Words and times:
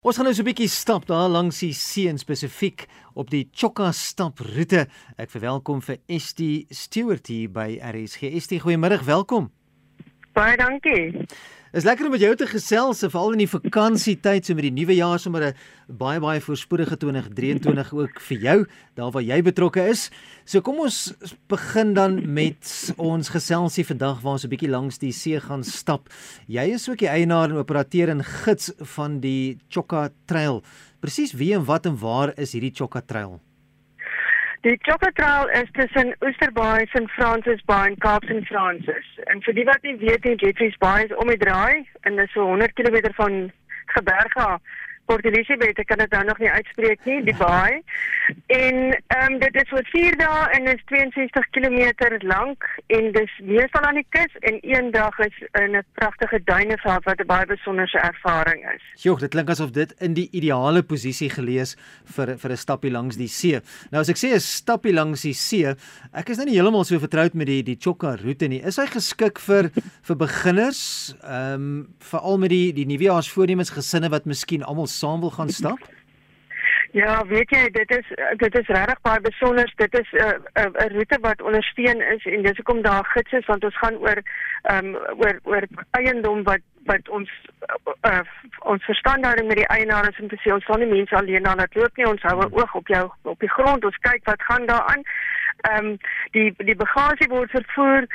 Ons 0.00 0.16
gaan 0.16 0.24
nou 0.24 0.32
so 0.32 0.40
'n 0.40 0.48
bietjie 0.48 0.68
stap 0.72 1.04
daar 1.04 1.28
langs 1.28 1.58
die 1.60 1.74
see 1.76 2.08
spesifiek 2.16 2.86
op 3.14 3.28
die 3.28 3.50
Chokka 3.52 3.92
staproete. 3.92 4.86
Ek 5.18 5.28
verwelkom 5.28 5.82
vir 5.82 5.98
ST 6.08 6.40
Stewart 6.70 7.26
hier 7.26 7.50
by 7.52 7.76
RSG. 7.76 8.32
ST, 8.40 8.62
goeiemôre, 8.62 9.04
welkom. 9.04 9.50
Baie 10.32 10.56
dankie. 10.56 11.26
Is 11.70 11.84
lekker 11.86 12.06
om 12.06 12.10
met 12.10 12.22
jou 12.22 12.32
te 12.34 12.46
gesels, 12.50 13.00
veral 13.02 13.36
in 13.36 13.44
die 13.44 13.50
vakansietyd, 13.50 14.46
so 14.46 14.54
met 14.58 14.64
die 14.66 14.72
nuwe 14.74 14.94
jaar 14.94 15.18
sommer 15.22 15.44
'n 15.48 15.54
baie 15.86 16.20
baie 16.20 16.40
voorspoedige 16.40 16.96
2023 16.96 17.92
ook 17.94 18.20
vir 18.20 18.38
jou, 18.38 18.66
daar 18.94 19.10
waar 19.10 19.22
jy 19.22 19.42
betrokke 19.42 19.88
is. 19.88 20.10
So 20.44 20.60
kom 20.60 20.80
ons 20.80 21.14
begin 21.48 21.94
dan 21.94 22.32
met 22.32 22.92
ons 22.96 23.28
geselsie 23.28 23.86
vandag 23.86 24.20
waar 24.20 24.32
ons 24.32 24.44
'n 24.44 24.50
bietjie 24.50 24.70
langs 24.70 24.98
die 24.98 25.12
see 25.12 25.40
gaan 25.40 25.64
stap. 25.64 26.08
Jy 26.46 26.74
is 26.74 26.88
ook 26.88 26.98
die 26.98 27.08
eienaar 27.08 27.50
en 27.50 27.56
operateur 27.56 28.08
en 28.08 28.24
gids 28.24 28.72
van 28.78 29.20
die 29.20 29.58
Chokka 29.68 30.10
Trail. 30.26 30.62
Presies 31.00 31.32
wie 31.32 31.54
en 31.54 31.64
wat 31.64 31.86
en 31.86 31.98
waar 31.98 32.32
is 32.36 32.52
hierdie 32.52 32.74
Chokka 32.74 33.00
Trail? 33.00 33.40
Die 34.62 34.78
Chocolate 34.84 35.14
Trail 35.14 35.46
is 35.54 35.72
tussen 35.72 36.12
Osterbaai, 36.20 36.86
St 36.88 37.10
Francis 37.16 37.62
Bay 37.64 37.86
en 37.86 37.98
Kaap 37.98 38.22
St 38.26 38.46
Francis. 38.46 39.06
En 39.32 39.40
vir 39.40 39.54
die 39.56 39.64
wat 39.64 39.80
nie 39.82 39.94
weet 40.02 40.26
nie, 40.28 40.34
Jeffreys 40.36 40.76
Bay 40.82 41.06
is 41.06 41.14
om 41.16 41.32
die 41.32 41.38
draai 41.40 41.86
en 42.04 42.20
dis 42.20 42.28
so 42.36 42.44
100 42.44 42.74
km 42.76 42.98
van 43.16 43.38
Geberge 43.94 44.48
Port 45.10 45.26
Elizabeth, 45.26 45.78
ek 45.82 45.88
kan 45.90 45.98
dit 45.98 46.12
nou 46.14 46.20
nog 46.28 46.38
nie 46.38 46.50
uitspreek 46.54 47.00
nie, 47.08 47.16
die 47.26 47.34
baai. 47.34 47.82
En 48.46 48.76
ehm 48.94 49.32
um, 49.32 49.38
dit 49.42 49.56
is 49.58 49.70
vir 49.72 49.86
4 49.90 50.16
dae 50.20 50.42
en 50.54 50.68
is 50.70 50.82
62 50.86 51.48
km 51.56 52.18
lank 52.30 52.66
en 52.94 53.08
dis 53.16 53.32
meestal 53.42 53.88
aan 53.88 53.98
die 53.98 54.06
kus 54.14 54.36
en 54.46 54.60
een 54.62 54.92
dag 54.94 55.18
is 55.26 55.40
in 55.58 55.74
'n 55.76 55.82
pragtige 55.98 56.38
duineveld 56.44 57.04
wat 57.04 57.20
'n 57.20 57.26
baie 57.26 57.46
besonderse 57.46 57.98
ervaring 57.98 58.62
is. 58.74 59.02
Joh, 59.02 59.18
dit 59.18 59.30
klink 59.30 59.50
asof 59.50 59.70
dit 59.70 59.94
in 59.98 60.14
die 60.14 60.28
ideale 60.30 60.82
posisie 60.82 61.30
gelees 61.30 61.76
vir 62.04 62.38
vir 62.38 62.50
'n 62.50 62.56
stappie 62.56 62.90
langs 62.90 63.16
die 63.16 63.28
see. 63.28 63.60
Nou 63.90 64.00
as 64.00 64.08
ek 64.08 64.16
sê 64.16 64.34
'n 64.34 64.40
stappie 64.40 64.92
langs 64.92 65.22
die 65.22 65.34
see, 65.34 65.74
ek 66.14 66.28
is 66.28 66.36
nou 66.36 66.46
nie 66.46 66.54
heeltemal 66.54 66.84
so 66.84 66.98
vertroud 66.98 67.34
met 67.34 67.46
die 67.46 67.62
die 67.62 67.78
Chokka 67.80 68.16
roete 68.16 68.46
nie. 68.46 68.62
Is 68.62 68.76
hy 68.76 68.86
geskik 68.86 69.38
vir 69.38 69.70
vir 70.02 70.16
beginners? 70.16 71.14
Ehm 71.24 71.54
um, 71.54 71.94
veral 71.98 72.38
met 72.38 72.50
die 72.50 72.72
die 72.72 72.86
nuwejaarsvoornemens 72.86 73.70
gesinne 73.70 74.08
wat 74.08 74.24
miskien 74.24 74.62
almal 74.62 74.86
saam 75.02 75.20
wil 75.20 75.34
gaan 75.38 75.48
stap? 75.48 75.80
Ja, 76.92 77.26
weet 77.26 77.50
jy, 77.50 77.68
dit 77.70 77.90
is 77.94 78.06
dit 78.36 78.56
is 78.58 78.66
regtig 78.66 79.00
baie 79.06 79.20
besonder. 79.22 79.72
Dit 79.76 79.94
is 79.98 80.08
'n 80.12 80.16
uh, 80.16 80.64
'n 80.64 80.72
uh, 80.74 80.86
'n 80.86 80.94
roete 80.94 81.18
wat 81.20 81.42
ondersteun 81.42 82.00
is 82.14 82.24
en 82.24 82.42
dis 82.42 82.56
hoekom 82.56 82.82
daar 82.82 83.04
gids 83.04 83.32
is 83.32 83.46
want 83.46 83.64
ons 83.64 83.78
gaan 83.78 83.96
oor 83.96 84.18
ehm 84.62 84.86
um, 84.86 84.96
oor 85.22 85.38
oor 85.42 85.64
eiendom 85.90 86.42
wat 86.42 86.64
wat 86.84 87.08
ons 87.08 87.30
uh, 87.68 88.10
uh, 88.10 88.20
ons 88.58 88.84
verstandhouding 88.84 89.46
met 89.46 89.56
die 89.56 89.72
eienaars 89.76 90.18
en 90.18 90.28
te 90.28 90.40
sê 90.42 90.52
ons 90.52 90.64
sal 90.64 90.78
nie 90.78 90.92
mense 90.94 91.14
alleen 91.16 91.46
aan 91.46 91.62
laat 91.62 91.74
loop 91.74 91.96
nie. 91.96 92.06
Ons 92.06 92.22
hou 92.22 92.36
'n 92.40 92.54
oog 92.60 92.74
op 92.74 92.86
jou 92.88 93.10
op 93.22 93.40
die 93.40 93.54
grond. 93.56 93.84
Ons 93.84 93.98
kyk 94.08 94.24
wat 94.24 94.42
gaan 94.42 94.66
daaraan. 94.66 95.02
Ehm 95.60 95.86
um, 95.86 95.96
die 96.30 96.54
die 96.56 96.76
bagasie 96.76 97.28
word 97.28 97.50
vervoer 97.50 98.06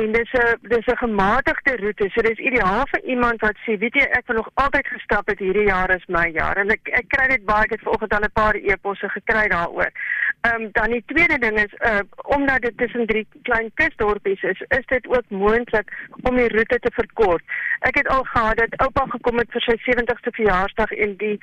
en 0.00 0.12
dis 0.12 0.32
'n 0.32 0.68
dis 0.68 0.86
'n 0.86 0.96
gematigde 0.96 1.76
roete. 1.76 2.08
So 2.10 2.22
dis 2.22 2.38
ideaal 2.38 2.86
vir 2.92 3.02
iemand 3.04 3.40
wat 3.40 3.56
sê, 3.66 3.78
weet 3.78 3.94
jy, 3.94 4.06
ek 4.18 4.26
wil 4.26 4.36
nog 4.36 4.50
altyd 4.54 4.86
gestap 4.86 5.26
het 5.28 5.38
hierdie 5.38 5.68
jaar 5.68 5.90
is 5.90 6.06
my 6.06 6.26
jaar 6.32 6.56
en 6.56 6.70
ek 6.70 6.88
ek 7.00 7.08
kry 7.08 7.28
dit 7.28 7.44
baie 7.44 7.64
ek 7.64 7.70
het 7.70 7.84
vanoggend 7.86 8.14
al 8.14 8.24
'n 8.24 8.32
paar 8.32 8.54
e-posse 8.54 9.08
gekry 9.08 9.48
daaroor. 9.48 9.92
Ehm 10.44 10.62
um, 10.62 10.68
dan 10.72 10.90
die 10.90 11.04
tweede 11.06 11.38
ding 11.38 11.58
is 11.58 11.74
uh 11.90 11.98
omdat 12.36 12.60
dit 12.60 12.76
tussen 12.76 13.06
drie 13.06 13.26
klein 13.42 13.70
kusdorpies 13.74 14.42
is, 14.42 14.60
is 14.68 14.86
dit 14.86 15.06
ook 15.08 15.24
moontlik 15.28 15.92
om 16.20 16.36
die 16.36 16.48
roete 16.48 16.78
te 16.78 16.90
verkort. 16.92 17.42
Ek 17.80 17.96
het 17.96 18.08
al 18.08 18.22
gehad 18.22 18.56
dat 18.56 18.76
oupa 18.76 19.06
gekom 19.08 19.38
het 19.40 19.50
vir 19.56 19.64
sy 19.64 19.76
70ste 19.86 20.32
verjaarsdag 20.36 20.90
en 20.90 21.16
die 21.16 21.38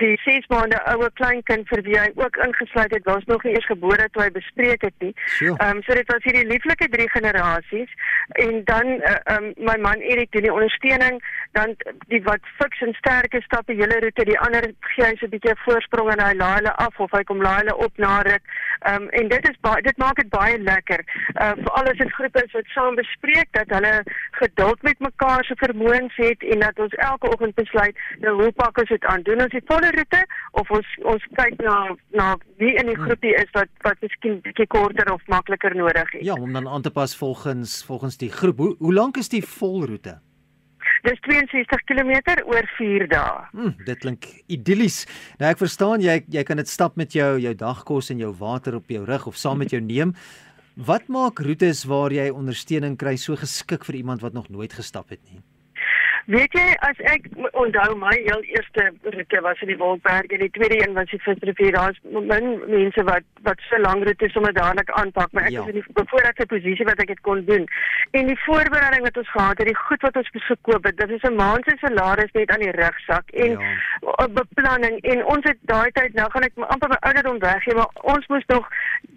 die 0.00 0.16
6 0.24 0.48
maande 0.50 0.78
oue 0.92 1.10
kleinkind 1.20 1.68
vir 1.68 1.82
wie 1.86 1.98
hy 1.98 2.08
ook 2.14 2.36
ingesluit 2.46 2.94
het, 2.96 3.04
was 3.04 3.24
nog 3.24 3.44
nie 3.44 3.52
eers 3.54 3.68
gebore 3.68 4.08
toe 4.12 4.22
hy 4.22 4.30
bespreek 4.38 4.88
het 4.88 4.96
nie. 5.04 5.12
Ehm 5.40 5.76
um, 5.76 5.82
so 5.82 5.94
dit 6.00 6.12
was 6.12 6.24
hierdie 6.24 6.48
lieflike 6.48 6.88
drie 6.96 7.10
generasies 7.10 7.92
en 8.46 8.64
dan 8.64 8.86
uh, 8.96 9.18
um, 9.36 9.52
my 9.68 9.76
man 9.88 10.00
Erik 10.00 10.32
doen 10.32 10.48
die 10.48 10.56
ondersteuning 10.56 11.20
dan 11.56 11.74
die 12.12 12.22
wat 12.28 12.44
fiks 12.58 12.82
en 12.84 12.92
sterk 13.00 13.34
is 13.38 13.44
stap 13.48 13.66
die 13.70 13.78
hele 13.80 13.98
roete. 14.04 14.24
Die 14.28 14.38
ander 14.44 14.66
gee 14.92 15.04
hy 15.04 15.14
so 15.16 15.26
'n 15.26 15.32
bietjie 15.34 15.56
voorsprong 15.64 16.10
en 16.12 16.22
hy 16.24 16.32
laai 16.36 16.56
hulle 16.58 16.74
af 16.86 17.00
of 17.00 17.12
hy 17.16 17.22
kom 17.24 17.40
laai 17.42 17.60
hulle 17.62 17.76
op 17.86 17.94
na 18.04 18.20
ruk. 18.28 18.44
Um, 18.90 19.08
en 19.20 19.28
dit 19.28 19.48
is 19.50 19.58
baie 19.66 19.82
dit 19.82 19.96
maak 20.02 20.16
dit 20.20 20.30
baie 20.30 20.58
lekker. 20.58 21.04
Uh, 21.40 21.54
vir 21.62 21.72
alles 21.80 21.98
dit 22.02 22.12
groepe 22.18 22.44
wat 22.52 22.72
saam 22.74 22.98
bespreek 23.00 23.48
dat 23.58 23.72
hulle 23.76 23.94
geduld 24.40 24.82
met 24.82 24.98
mekaar 25.08 25.44
se 25.44 25.56
vermoëns 25.64 26.16
het 26.16 26.42
en 26.52 26.64
dat 26.66 26.78
ons 26.78 26.98
elke 27.08 27.32
oggend 27.32 27.54
besluit 27.54 27.96
nou 28.24 28.34
hoe 28.42 28.52
pak 28.52 28.78
ons 28.78 28.88
dit 28.88 29.04
aan? 29.04 29.22
Doen 29.22 29.46
ons 29.46 29.56
die 29.56 29.64
volle 29.72 29.90
roete 29.96 30.22
of 30.52 30.70
ons 30.70 30.92
ons 31.14 31.26
kyk 31.40 31.56
na 31.62 31.96
na 32.12 32.28
wie 32.60 32.74
in 32.76 32.92
die 32.92 33.00
groepie 33.00 33.34
is 33.40 33.50
wat 33.56 33.72
wat 33.88 34.00
miskien 34.04 34.40
bietjie 34.44 34.68
korter 34.76 35.12
of 35.12 35.26
makliker 35.26 35.76
nodig 35.76 36.12
het? 36.12 36.24
Ja 36.24 36.34
om 36.34 36.52
dan 36.52 36.68
aan 36.68 36.82
te 36.82 36.90
pas 36.90 37.16
volgens 37.16 37.84
volgens 37.84 38.16
die 38.16 38.32
groep. 38.32 38.56
Hoe 38.58 38.74
hoe 38.78 38.94
lank 38.94 39.16
is 39.16 39.28
die 39.28 39.44
volroete? 39.44 40.20
Dis 41.06 41.20
62 41.22 41.84
km 41.86 42.10
oor 42.50 42.66
4 42.74 43.06
dae. 43.06 43.42
Hm, 43.52 43.74
dit 43.86 43.98
klink 44.02 44.26
idillies. 44.50 45.04
Nou 45.38 45.52
ek 45.52 45.60
verstaan 45.60 46.02
jy 46.02 46.16
jy 46.34 46.42
kan 46.48 46.58
dit 46.58 46.66
stap 46.66 46.96
met 46.98 47.14
jou 47.14 47.36
jou 47.38 47.52
dagkos 47.54 48.10
en 48.10 48.24
jou 48.24 48.32
water 48.40 48.74
op 48.80 48.90
jou 48.90 49.04
rug 49.06 49.28
of 49.30 49.38
saam 49.38 49.62
met 49.62 49.70
jou 49.70 49.80
neem. 49.80 50.16
Wat 50.76 51.06
maak 51.06 51.38
roetes 51.46 51.84
waar 51.86 52.10
jy 52.10 52.26
ondersteuning 52.34 52.98
kry 52.98 53.14
so 53.16 53.38
geskik 53.38 53.86
vir 53.86 54.02
iemand 54.02 54.24
wat 54.26 54.34
nog 54.34 54.50
nooit 54.50 54.74
gestap 54.74 55.14
het 55.14 55.22
nie? 55.30 55.38
Weet 56.26 56.54
jy 56.58 56.64
as 56.82 56.98
ek 57.06 57.28
onthou 57.54 57.92
my 58.00 58.14
heel 58.16 58.40
eerste 58.50 58.88
roete 59.04 59.40
was 59.44 59.60
in 59.62 59.70
die 59.70 59.78
Wolkberg 59.78 60.32
en 60.34 60.40
die 60.42 60.50
tweede 60.56 60.80
een 60.80 60.96
was 60.96 61.10
die 61.12 61.20
Visrivier. 61.22 61.76
Daar's 61.76 62.00
min 62.02 62.48
mense 62.66 63.04
wat 63.06 63.22
wat 63.46 63.62
so 63.68 63.78
lank 63.78 64.02
roetes 64.08 64.32
sommer 64.34 64.54
dadelik 64.56 64.90
aanpak, 64.98 65.30
maar 65.30 65.46
ek 65.46 65.54
ja. 65.54 65.62
is 65.62 65.70
in 65.70 65.78
die 65.78 65.94
bevoordeelde 65.94 66.46
posisie 66.50 66.86
wat 66.88 67.02
ek 67.04 67.12
dit 67.14 67.20
kon 67.28 67.44
doen. 67.46 67.68
En 68.18 68.26
die 68.26 68.38
voorbereiding 68.42 69.06
wat 69.06 69.20
ons 69.22 69.30
gehad 69.30 69.62
het, 69.62 69.70
die 69.70 69.78
goed 69.84 70.02
wat 70.02 70.18
ons 70.18 70.32
gekoop 70.48 70.88
het, 70.90 70.96
dit 70.98 71.14
is 71.14 71.28
'n 71.30 71.38
maand 71.38 71.70
se 71.70 71.76
salaris 71.84 72.34
net 72.34 72.50
aan 72.50 72.64
die 72.66 72.74
rugsak 72.74 73.30
en 73.30 73.54
ja. 73.58 74.26
beplanning 74.40 74.98
en 75.12 75.24
ons 75.24 75.44
het 75.46 75.58
daai 75.70 75.90
tyd 75.92 76.18
nou 76.18 76.26
gaan 76.30 76.48
ek 76.48 76.58
amper 76.74 76.88
my 76.88 76.98
ouderdom 77.00 77.38
weggee, 77.38 77.74
maar 77.74 77.90
ons 78.02 78.26
moes 78.26 78.46
nog 78.46 78.66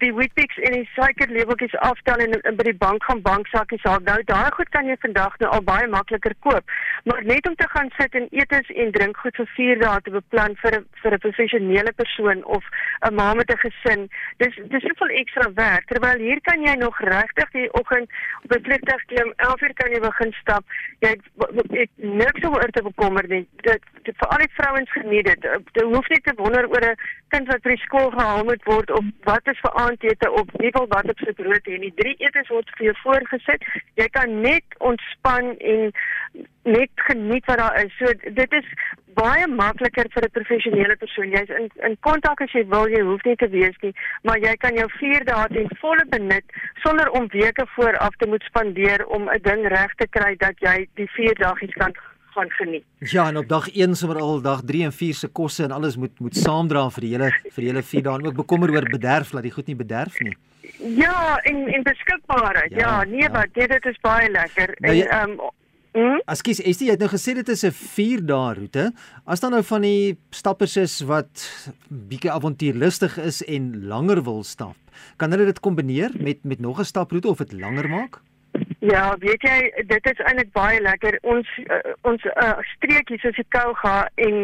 die 0.05 0.13
Wheatbix 0.13 0.61
en 0.61 0.77
die 0.77 0.89
suikerlabeltjies 0.93 1.75
aftel 1.89 2.21
en, 2.21 2.37
en 2.41 2.55
by 2.55 2.69
die 2.69 2.77
bank 2.85 3.03
gaan 3.03 3.21
banksakkies 3.21 3.83
haal. 3.83 3.99
Nou 4.05 4.21
daai 4.23 4.51
goed 4.51 4.69
kan 4.69 4.85
jy 4.85 4.95
vandag 5.01 5.37
nou 5.41 5.49
al 5.51 5.63
baie 5.63 5.87
makliker 5.87 6.37
koop. 6.39 6.63
Maar 7.03 7.23
net 7.23 7.47
om 7.47 7.55
te 7.55 7.67
gaan 7.69 7.89
sit 7.97 8.13
en 8.13 8.27
eet 8.29 8.51
en 8.67 8.91
drink 8.91 9.17
goed 9.17 9.35
vir 9.35 9.49
4 9.55 9.79
dae 9.79 10.01
te 10.01 10.11
beplan 10.11 10.55
vir 10.61 10.79
'n 10.79 10.85
vir 11.01 11.13
'n 11.13 11.23
professionele 11.25 11.93
persoon 11.93 12.43
of 12.45 12.63
'n 13.07 13.13
ma 13.15 13.33
met 13.33 13.51
'n 13.51 13.57
gesin, 13.57 14.09
dis 14.37 14.55
dis 14.73 14.83
soveel 14.83 15.15
ekstra 15.21 15.53
werk. 15.53 15.85
Terwyl 15.85 16.19
hier 16.19 16.41
kan 16.41 16.61
jy 16.61 16.73
nog 16.75 16.99
regtig 16.99 17.49
die 17.51 17.73
oggend 17.73 18.09
op 18.43 18.51
'n 18.51 18.63
vliegtuig 18.63 19.05
klim, 19.05 19.33
11:00 19.37 19.73
kan 19.73 19.91
jy 19.91 19.99
begin 19.99 20.31
stap. 20.41 20.63
Jy 20.99 21.19
het 21.71 21.89
niks 21.95 22.43
oor 22.43 22.69
te 22.71 22.83
bekommer 22.83 23.27
nie. 23.27 23.47
Dit, 23.61 23.81
dit 24.09 24.19
vir 24.21 24.31
al 24.33 24.43
die 24.43 24.53
vrouens 24.57 24.91
geniet 24.97 25.27
dit. 25.29 25.47
Jy 25.77 25.85
hoef 25.93 26.07
nie 26.09 26.21
te 26.25 26.33
wonder 26.37 26.67
oor 26.73 26.85
'n 26.89 27.01
kind 27.33 27.47
wat 27.51 27.61
by 27.61 27.75
skool 27.85 28.09
gehaal 28.15 28.43
moet 28.43 28.63
word 28.65 28.91
of 28.91 29.05
wat 29.29 29.51
is 29.53 29.59
vir 29.65 29.73
aandete 29.83 30.31
of 30.31 30.47
wie 30.61 30.71
wil 30.77 30.87
wat 30.93 31.09
op 31.13 31.19
sy 31.25 31.33
brood 31.41 31.69
hê 31.69 31.77
nie. 31.79 31.93
Drie 32.01 32.15
etes 32.17 32.49
word 32.49 32.71
vir 32.77 32.85
jou 32.89 32.95
voorgesit. 33.03 33.61
Jy 34.01 34.07
kan 34.17 34.41
net 34.41 34.65
ontspan 34.79 35.55
en 35.73 35.93
net 36.63 36.91
geniet 37.09 37.45
wat 37.45 37.57
daar 37.57 37.83
is. 37.83 37.93
So 37.99 38.13
dit 38.41 38.53
is 38.61 38.67
baie 39.13 39.47
makliker 39.47 40.09
vir 40.13 40.23
'n 40.25 40.35
professionele 40.37 40.95
persoon. 40.95 41.31
Jy's 41.37 41.49
in 41.59 41.69
in 41.87 41.97
kontak 42.07 42.41
as 42.41 42.51
jy 42.51 42.65
wil, 42.67 42.87
jy 42.89 43.01
hoef 43.01 43.23
nie 43.23 43.35
te 43.35 43.49
wees 43.49 43.77
nie, 43.81 43.93
maar 44.23 44.37
jy 44.37 44.55
kan 44.55 44.75
jou 44.75 44.89
4 44.99 45.23
dae 45.25 45.47
ten 45.47 45.69
volle 45.81 46.05
benut 46.09 46.45
sonder 46.83 47.09
om 47.09 47.27
weke 47.27 47.65
vooraf 47.75 48.15
te 48.17 48.27
moet 48.27 48.43
spandeer 48.43 49.05
om 49.05 49.29
'n 49.29 49.41
ding 49.41 49.67
reg 49.67 49.93
te 49.95 50.07
kry 50.07 50.35
dat 50.35 50.55
jy 50.59 50.87
die 50.95 51.09
4 51.17 51.35
dae 51.35 51.67
kan 51.77 51.93
gaan 52.35 52.51
geniet. 52.51 52.85
Ja, 52.99 53.27
en 53.27 53.37
op 53.37 53.47
dag 53.47 53.69
1 53.71 53.95
sommer 53.95 54.19
al 54.19 54.41
dag 54.41 54.61
3 54.65 54.83
en 54.83 54.93
4 54.93 55.13
se 55.13 55.27
kosse 55.27 55.63
en 55.63 55.71
alles 55.71 55.97
moet 55.97 56.19
moet 56.19 56.35
saamdra 56.35 56.89
vir 56.89 57.01
die 57.01 57.11
hele 57.15 57.29
vir 57.31 57.63
die 57.63 57.69
hele 57.71 57.83
4 57.83 58.03
dae 58.03 58.19
en 58.19 58.25
ook 58.25 58.41
bekommer 58.41 58.71
oor 58.71 58.89
bederf 58.89 59.31
dat 59.35 59.43
die 59.43 59.51
goed 59.51 59.67
nie 59.67 59.75
bederf 59.75 60.19
nie. 60.19 60.35
Ja, 60.77 61.37
en 61.43 61.67
en 61.67 61.83
beskikbaarheid. 61.83 62.71
Ja, 62.71 62.79
ja 62.79 63.03
nee, 63.03 63.21
ja. 63.21 63.29
maar 63.29 63.47
dit 63.53 63.85
is 63.85 63.97
baie 64.01 64.29
lekker. 64.31 64.75
Nou, 64.79 64.93
en 64.95 65.09
ehm 65.09 65.29
um, 65.29 65.49
Mm? 65.97 66.19
Askies, 66.29 66.59
Estie, 66.61 66.85
jy 66.85 66.93
het 66.93 67.01
nou 67.01 67.09
gesê 67.09 67.33
dit 67.33 67.47
is 67.49 67.63
'n 67.65 67.73
4 67.73 68.21
dae 68.25 68.53
roete. 68.53 68.91
As 69.25 69.39
dan 69.39 69.51
nou 69.51 69.63
van 69.63 69.81
die 69.81 70.17
stappers 70.29 70.77
is 70.77 71.01
wat 71.01 71.73
bietjie 71.89 72.31
avontuurlustig 72.31 73.17
is 73.17 73.41
en 73.43 73.87
langer 73.87 74.23
wil 74.23 74.43
stap, 74.43 74.77
kan 75.17 75.31
hulle 75.31 75.45
dit 75.45 75.59
kombineer 75.59 76.11
met 76.19 76.43
met 76.43 76.59
nog 76.59 76.79
'n 76.79 76.85
staproete 76.85 77.27
of 77.27 77.37
dit 77.37 77.53
langer 77.53 77.89
maak? 77.89 78.21
Ja, 78.81 79.15
weet 79.19 79.41
jy, 79.41 79.83
dit 79.87 80.05
is 80.07 80.19
eintlik 80.23 80.51
baie 80.55 80.81
lekker. 80.81 81.17
Ons 81.27 81.47
uh, 81.67 81.79
ons 82.07 82.23
uh, 82.31 82.53
streekies 82.75 83.25
is 83.27 83.35
die 83.35 83.45
Kouga 83.51 84.07
en 84.15 84.37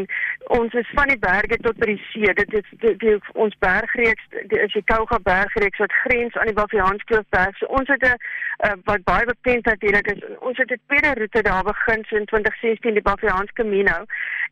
ons 0.58 0.74
is 0.76 0.90
van 0.98 1.08
die 1.08 1.20
berge 1.20 1.56
tot 1.64 1.80
by 1.80 1.88
die 1.94 2.02
see. 2.10 2.34
Dit 2.36 2.52
is 2.60 2.68
die, 2.82 2.92
die, 3.00 3.14
ons 3.40 3.56
bergreeks, 3.64 4.28
dit 4.36 4.58
is 4.60 4.76
die 4.76 4.84
Kouga 4.92 5.22
bergreeks 5.24 5.80
wat 5.80 5.96
grens 6.02 6.36
aan 6.36 6.52
die 6.52 6.58
Baviaanskloof. 6.58 7.32
So 7.62 7.72
ons 7.80 7.88
het 7.88 8.04
'n 8.04 8.12
uh, 8.68 8.76
wat 8.84 9.08
baie 9.08 9.26
bekend 9.32 9.72
natuurlik 9.72 10.12
is. 10.12 10.20
Ons 10.40 10.58
het 10.58 10.72
'n 10.72 10.84
tweede 10.88 11.14
roete 11.16 11.42
daar 11.42 11.64
begin 11.64 12.04
so 12.04 12.16
in 12.16 12.26
2016 12.26 12.94
die 12.94 13.08
Baviaans 13.08 13.52
Camino. 13.54 14.04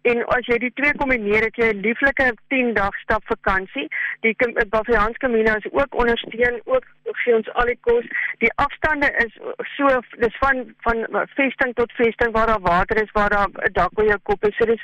En 0.02 0.26
as 0.26 0.46
jy 0.46 0.58
die 0.58 0.74
twee 0.74 0.96
kombineer, 0.96 1.44
het 1.44 1.56
jy 1.56 1.74
'n 1.74 1.84
lieflike 1.84 2.34
10 2.48 2.74
dag 2.74 2.96
stap 3.04 3.24
vakansie. 3.26 3.88
Die 4.22 4.36
Baviaans 4.70 5.18
Camino 5.18 5.52
is 5.56 5.72
ook 5.72 5.92
ondersteun, 5.96 6.62
ook 6.64 6.86
gee 7.04 7.36
ons 7.36 7.54
al 7.54 7.66
die 7.66 7.80
kos. 7.82 8.06
Die 8.40 8.52
afstande 8.56 9.10
is 9.26 9.34
so 9.76 9.90
dis 10.18 10.38
van 10.40 10.64
van 10.86 11.06
vesting 11.36 11.74
tot 11.76 11.92
vesting 12.00 12.32
waar 12.34 12.48
daar 12.48 12.62
water 12.62 13.02
is, 13.02 13.12
waar 13.12 13.30
daar 13.30 13.50
'n 13.50 13.74
dak 13.74 13.92
oor 14.00 14.06
jou 14.06 14.20
kop 14.24 14.46
is. 14.46 14.56
So 14.58 14.66
dis 14.66 14.82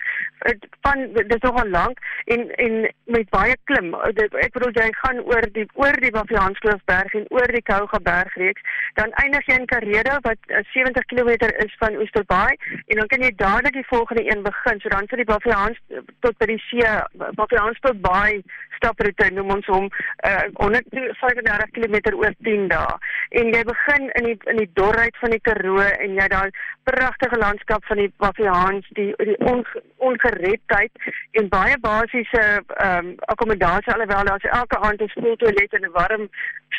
van 0.82 1.14
dis 1.14 1.42
nogal 1.42 1.70
lank 1.70 1.98
en 2.26 2.52
en 2.56 2.94
met 3.06 3.30
baie 3.30 3.56
klim. 3.64 3.94
Ek 3.96 4.54
bedoel 4.54 4.72
jy 4.72 4.88
gaan 4.92 5.20
oor 5.20 5.46
die 5.52 5.68
oor 5.74 5.98
die 6.00 6.12
Baviaanskloof 6.12 6.82
en 6.90 7.26
oor 7.30 7.48
die 7.48 7.62
Kouga 7.62 8.00
bergreeks, 8.00 8.62
dan 8.94 9.12
eindig 9.12 9.46
jy 9.46 9.54
in 9.60 9.66
Karedo 9.66 10.18
wat 10.22 10.38
70 10.74 11.06
km 11.06 11.30
is 11.66 11.76
van 11.80 11.96
Oesterbaai 11.96 12.56
en 12.88 12.98
dan 12.98 13.08
kan 13.08 13.22
jy 13.22 13.32
dadelik 13.36 13.74
die 13.74 13.88
volgende 13.88 14.32
een 14.32 14.44
begin. 14.44 14.80
So 14.80 14.90
dan 14.90 15.08
vir 15.08 15.18
die 15.18 15.26
Baviaans 15.26 15.78
tot 16.20 16.38
by 16.38 16.46
die 16.46 16.62
see, 16.70 16.88
Baviaans 17.36 17.80
tot 17.80 18.02
Baai 18.02 18.44
staproete 18.80 19.30
noem 19.36 19.58
ons 19.58 19.68
hom 19.72 19.90
uh 20.28 20.46
135 20.62 21.74
km 21.76 21.98
oor 22.16 22.36
10 22.48 22.68
dae. 22.72 22.96
En 23.30 23.52
jy 23.54 23.62
begin 23.64 24.08
in 24.18 24.26
die 24.26 24.38
in 24.50 24.58
die 24.58 24.72
dorheid 24.74 25.18
van 25.22 25.30
die 25.36 25.42
Karoo 25.46 25.84
en 25.86 26.16
jy 26.18 26.28
daai 26.34 26.50
pragtige 26.90 27.38
landskap 27.38 27.86
van 27.86 28.02
die 28.02 28.10
Baviaans, 28.18 28.88
die 28.98 29.12
die 29.22 29.38
on, 29.46 29.62
ongeredheid 30.00 30.92
en 31.32 31.50
baie 31.50 31.78
basiese 31.80 32.44
ehm 32.44 33.06
um, 33.06 33.14
akkommodasie 33.34 33.94
alhoewel 33.94 34.26
daar's 34.26 34.50
elke 34.62 34.78
aand 34.78 35.02
'n 35.02 35.14
skooltoilet 35.16 35.74
en 35.74 35.86
'n 35.86 35.98
warm 36.00 36.30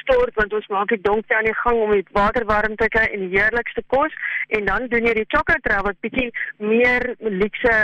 stort 0.02 0.34
want 0.34 0.52
ons 0.52 0.66
maak 0.66 0.88
dit 0.88 1.04
donker 1.04 1.36
aan 1.36 1.48
die 1.50 1.60
gang 1.62 1.78
om 1.82 1.92
die 1.92 2.06
water 2.12 2.44
warm 2.44 2.76
te 2.76 2.88
kry 2.88 3.06
en 3.12 3.20
die 3.26 3.38
heerlikste 3.38 3.82
kos 3.86 4.12
en 4.48 4.64
dan 4.64 4.86
doen 4.92 5.06
jy 5.06 5.14
die 5.14 5.30
chocolate 5.34 5.64
trail 5.66 5.84
wat 5.88 6.00
bietjie 6.00 6.30
meer 6.58 7.14
luxe 7.18 7.76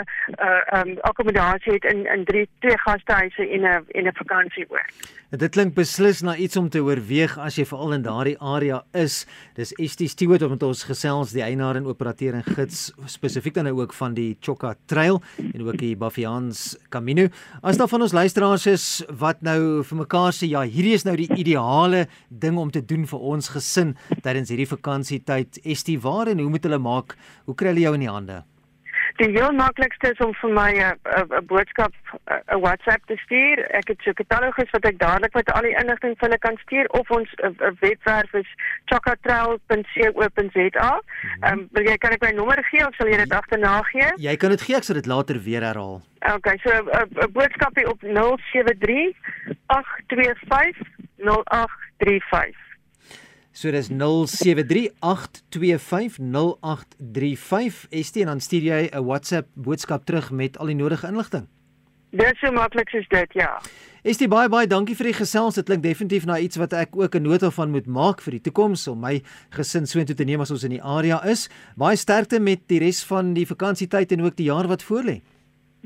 uh 0.48 0.80
um 0.80 0.96
akkommodasie 1.10 1.76
het 1.76 1.84
in 1.92 2.06
in 2.06 2.24
drie 2.24 2.48
twee 2.64 2.78
gastehuise 2.86 3.48
en 3.50 3.62
'n 3.64 3.84
en 3.98 4.06
'n 4.06 4.18
vakansie 4.22 4.66
oor. 4.68 4.86
Dit 5.30 5.50
klink 5.50 5.74
beslis 5.74 6.20
na 6.22 6.36
iets 6.36 6.56
om 6.56 6.68
te 6.70 6.80
oorweeg 6.80 7.32
as 7.42 7.56
jy 7.58 7.64
veral 7.66 7.92
in 7.92 8.02
daardie 8.02 8.36
area 8.38 8.84
is. 8.94 9.26
Dis 9.56 9.72
ST 9.74 10.06
Stewart 10.08 10.40
wat 10.40 10.62
ons 10.62 10.84
gesels 10.86 11.32
die 11.34 11.42
eienaar 11.42 11.76
en 11.76 11.88
operateur 11.90 12.34
en 12.38 12.46
gids 12.46 12.92
spesifiek 13.06 13.54
dan 13.54 13.64
nou 13.64 13.80
ook 13.80 13.92
van 13.92 14.14
die 14.14 14.36
Chokka 14.40 14.74
Trail 14.86 15.20
en 15.52 15.67
ook 15.67 15.78
die 15.81 15.94
Bafians 15.96 16.76
Camino. 16.88 17.28
As 17.62 17.78
daar 17.81 17.90
van 17.90 18.06
ons 18.06 18.17
luisteraars 18.17 18.67
is 18.70 18.87
wat 19.20 19.43
nou 19.46 19.82
vir 19.87 20.00
mekaar 20.02 20.34
sê 20.37 20.49
ja, 20.50 20.64
hierdie 20.64 20.96
is 20.96 21.06
nou 21.06 21.17
die 21.19 21.31
ideale 21.37 22.06
ding 22.28 22.58
om 22.58 22.70
te 22.70 22.84
doen 22.84 23.06
vir 23.06 23.31
ons 23.34 23.52
gesin 23.55 23.94
tydens 24.23 24.52
hierdie 24.52 24.70
vakansietyd. 24.70 25.62
Estie, 25.64 26.00
waar 26.00 26.32
en 26.32 26.43
hoe 26.43 26.50
moet 26.50 26.69
hulle 26.69 26.82
maak? 26.82 27.17
Hoe 27.46 27.55
kry 27.55 27.75
hulle 27.75 27.87
jou 27.87 27.96
in 27.99 28.06
die 28.06 28.12
hande? 28.12 28.43
Die 29.16 29.30
heel 29.32 29.48
maklikste 29.56 30.10
is 30.12 30.18
om 30.24 30.34
vir 30.36 30.50
my 30.52 30.72
'n 30.76 30.92
boodskap 31.48 31.92
'n 32.52 32.60
WhatsApp 32.60 33.00
te 33.06 33.16
stuur. 33.16 33.64
Ek 33.70 33.88
het 33.88 34.00
so 34.02 34.10
'n 34.10 34.14
katalogus 34.14 34.70
wat 34.70 34.84
ek 34.84 34.98
dadelik 34.98 35.34
met 35.34 35.52
al 35.52 35.62
die 35.62 35.76
inligting 35.80 36.18
vir 36.18 36.28
hulle 36.28 36.38
kan 36.38 36.56
stuur 36.64 36.86
of 36.86 37.10
ons 37.10 37.28
'n 37.36 37.76
webwerf 37.80 38.34
is 38.34 38.54
chakatrail.co.za. 38.84 41.00
Mhm. 41.00 41.44
Ehm 41.44 41.58
um, 41.58 41.68
wil 41.72 41.84
jy 41.84 41.96
kan 41.96 42.12
ek 42.12 42.22
my 42.22 42.30
nommer 42.30 42.64
gee 42.70 42.86
of 42.86 42.94
sal 42.94 43.08
jy 43.08 43.16
dit 43.16 43.32
agterna 43.32 43.82
gee? 43.82 44.12
Jy 44.16 44.36
kan 44.36 44.50
dit 44.50 44.60
gee, 44.60 44.76
ek 44.76 44.82
sal 44.82 44.94
dit 44.94 45.06
later 45.06 45.42
weer 45.42 45.62
herhaal. 45.62 46.02
Okay, 46.34 46.58
so 46.62 46.70
'n 46.70 47.32
boodskapie 47.32 47.88
op 47.88 48.00
073 48.00 49.16
825 49.66 50.76
0835. 51.16 52.65
So 53.56 53.70
dis 53.73 53.88
0738250835 53.88 53.97
ST 57.88 58.17
en 58.20 58.26
dan 58.26 58.41
stuur 58.41 58.62
jy 58.62 58.88
'n 58.93 59.05
WhatsApp 59.05 59.49
boodskap 59.55 60.05
terug 60.05 60.31
met 60.31 60.58
al 60.58 60.67
die 60.67 60.75
nodige 60.76 61.06
inligting. 61.06 61.49
Dis 62.11 62.38
so 62.41 62.53
maklik 62.53 62.88
soos 62.88 63.08
dit, 63.08 63.32
ja. 63.32 63.61
ST 64.05 64.29
baie 64.29 64.49
baie 64.49 64.67
dankie 64.67 64.97
vir 64.97 65.05
die 65.05 65.14
gesels. 65.14 65.55
Dit 65.55 65.64
klink 65.64 65.82
definitief 65.82 66.25
na 66.26 66.38
iets 66.38 66.56
wat 66.56 66.73
ek 66.73 66.97
ook 66.97 67.14
'n 67.14 67.23
nota 67.23 67.50
van 67.50 67.70
moet 67.70 67.87
maak 67.87 68.20
vir 68.20 68.31
die 68.31 68.41
toekoms 68.41 68.88
om 68.88 69.00
my 69.00 69.23
gesin 69.50 69.87
soontoe 69.87 70.14
te 70.17 70.25
neem 70.25 70.41
as 70.41 70.50
ons 70.50 70.64
in 70.64 70.70
die 70.70 70.82
area 70.82 71.25
is. 71.25 71.49
Baie 71.76 71.97
sterkte 71.97 72.41
met 72.41 72.61
die 72.69 72.79
res 72.79 73.05
van 73.05 73.35
die 73.35 73.47
vakansietyd 73.47 74.12
en 74.12 74.23
ook 74.23 74.37
die 74.37 74.47
jaar 74.47 74.69
wat 74.69 74.82
voorlê. 74.82 75.20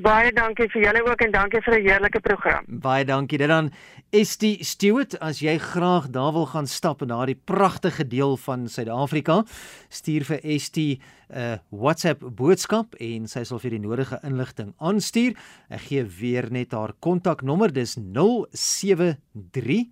Baie 0.00 0.31
dankie 0.32 0.64
vir 0.73 0.87
julle 0.87 1.02
ook 1.05 1.20
en 1.26 1.32
dankie 1.35 1.61
vir 1.61 1.75
'n 1.76 1.82
heerlike 1.85 2.20
program. 2.20 2.64
Baie 2.67 3.05
dankie. 3.05 3.38
Dit 3.38 3.49
dan 3.49 3.70
ST 4.12 4.64
Stewart, 4.64 5.19
as 5.20 5.41
jy 5.41 5.58
graag 5.58 6.11
daar 6.11 6.32
wil 6.32 6.47
gaan 6.47 6.67
stap 6.67 7.02
in 7.02 7.08
daardie 7.08 7.41
pragtige 7.44 8.08
deel 8.08 8.37
van 8.37 8.69
Suid-Afrika, 8.69 9.44
stuur 9.88 10.25
vir 10.25 10.58
ST 10.58 10.76
'n 10.76 10.99
uh, 11.37 11.58
WhatsApp 11.69 12.23
boodskap 12.23 12.94
en 12.94 13.29
sy 13.29 13.44
sal 13.44 13.58
vir 13.58 13.70
die 13.70 13.79
nodige 13.79 14.19
inligting 14.23 14.75
aanstuur. 14.79 15.37
Ek 15.69 15.81
gee 15.81 16.05
weer 16.05 16.50
net 16.50 16.73
haar 16.73 16.93
kontaknommer, 16.99 17.73
dis 17.73 17.97
073 17.97 19.88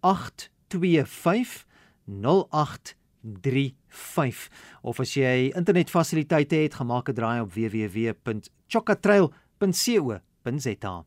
825 0.00 1.66
0835 2.06 4.50
of 4.82 5.00
as 5.00 5.14
jy 5.14 5.52
internetfasiliteite 5.54 6.56
het, 6.56 6.74
gemaak 6.74 7.08
'n 7.08 7.14
draai 7.14 7.40
op 9.20 9.34
www.chockatrail.co.za. 9.62 11.04